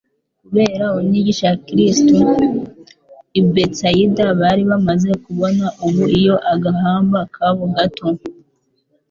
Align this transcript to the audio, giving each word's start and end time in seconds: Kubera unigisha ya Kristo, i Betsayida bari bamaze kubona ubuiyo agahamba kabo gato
Kubera 0.39 0.85
unigisha 0.99 1.45
ya 1.51 1.57
Kristo, 1.67 2.15
i 3.39 3.41
Betsayida 3.53 4.25
bari 4.41 4.63
bamaze 4.71 5.09
kubona 5.25 5.65
ubuiyo 5.87 6.35
agahamba 6.53 7.19
kabo 7.35 7.65
gato 7.75 8.07